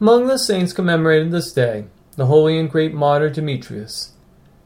[0.00, 4.12] Among the saints commemorated this day, the holy and great martyr Demetrius.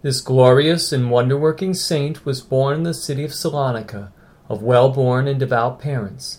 [0.00, 4.10] This glorious and wonder working saint was born in the city of Salonica,
[4.48, 6.38] of well born and devout parents.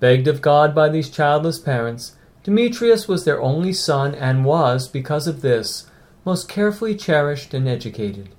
[0.00, 5.28] Begged of God by these childless parents, Demetrius was their only son and was, because
[5.28, 5.88] of this,
[6.24, 8.30] most carefully cherished and educated.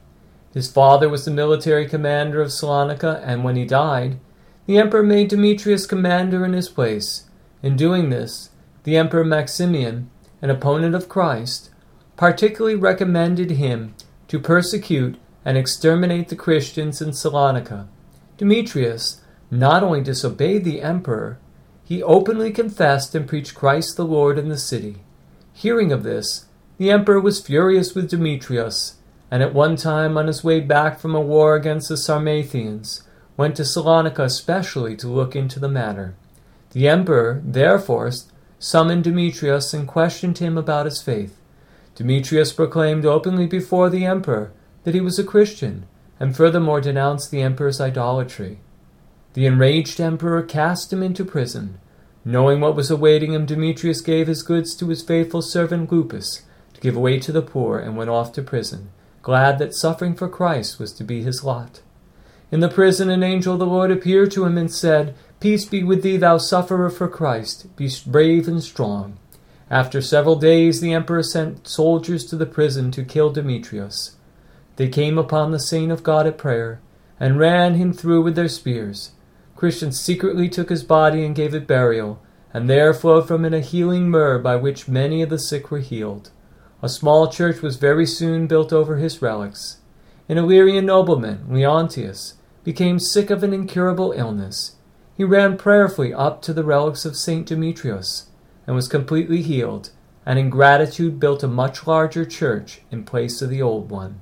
[0.54, 4.20] His father was the military commander of Salonica, and when he died,
[4.66, 7.30] the emperor made Demetrius commander in his place.
[7.64, 8.50] In doing this,
[8.86, 10.10] the emperor Maximian,
[10.42, 11.72] an opponent of Christ,
[12.16, 13.96] particularly recommended him
[14.28, 17.88] to persecute and exterminate the Christians in Salonica.
[18.38, 21.40] Demetrius not only disobeyed the emperor,
[21.84, 24.98] he openly confessed and preached Christ the Lord in the city.
[25.52, 26.46] Hearing of this,
[26.78, 28.98] the emperor was furious with Demetrius,
[29.32, 33.04] and at one time on his way back from a war against the Sarmatians,
[33.36, 36.16] went to Salonica especially to look into the matter.
[36.72, 38.12] The emperor, therefore,
[38.60, 41.38] summoned Demetrius and questioned him about his faith.
[41.96, 44.52] Demetrius proclaimed openly before the emperor
[44.84, 45.86] that he was a Christian,
[46.20, 48.60] and furthermore denounced the emperor's idolatry.
[49.34, 51.80] The enraged emperor cast him into prison.
[52.24, 56.82] Knowing what was awaiting him, Demetrius gave his goods to his faithful servant Lupus to
[56.82, 58.90] give away to the poor and went off to prison,
[59.22, 61.82] glad that suffering for Christ was to be his lot.
[62.52, 65.84] In the prison, an angel of the Lord appeared to him and said, Peace be
[65.84, 67.68] with thee, thou sufferer for Christ.
[67.76, 69.20] Be brave and strong.
[69.70, 74.16] After several days, the emperor sent soldiers to the prison to kill Demetrius.
[74.78, 76.82] They came upon the saint of God at prayer
[77.20, 79.12] and ran him through with their spears.
[79.56, 82.20] Christians secretly took his body and gave it burial,
[82.52, 85.78] and there flowed from it a healing myrrh by which many of the sick were
[85.78, 86.32] healed.
[86.82, 89.78] A small church was very soon built over his relics.
[90.28, 92.34] An Illyrian nobleman, Leontius,
[92.64, 94.72] became sick of an incurable illness.
[95.18, 97.46] He ran prayerfully up to the relics of St.
[97.46, 98.28] Demetrius
[98.68, 99.92] and was completely healed,
[100.26, 104.20] and in gratitude built a much larger church in place of the old one.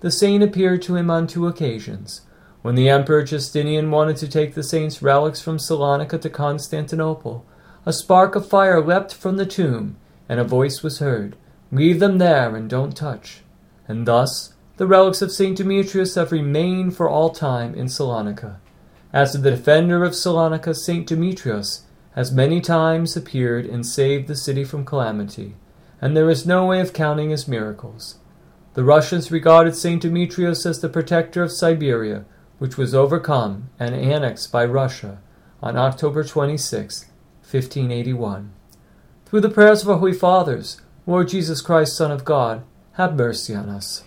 [0.00, 2.22] The saint appeared to him on two occasions.
[2.62, 7.46] When the Emperor Justinian wanted to take the saint's relics from Salonika to Constantinople,
[7.86, 9.96] a spark of fire leapt from the tomb,
[10.28, 11.36] and a voice was heard,
[11.72, 13.42] Leave them there and don't touch.
[13.88, 15.56] And thus the relics of St.
[15.56, 18.56] Demetrius have remained for all time in Salonika.
[19.16, 21.06] As the defender of Salonica, St.
[21.06, 25.54] Demetrius has many times appeared and saved the city from calamity,
[26.02, 28.18] and there is no way of counting his miracles.
[28.74, 30.02] The Russians regarded St.
[30.02, 32.26] Demetrius as the protector of Siberia,
[32.58, 35.16] which was overcome and annexed by Russia
[35.62, 37.06] on October 26,
[37.40, 38.52] 1581.
[39.24, 43.54] Through the prayers of our Holy Fathers, Lord Jesus Christ, Son of God, have mercy
[43.54, 44.04] on us.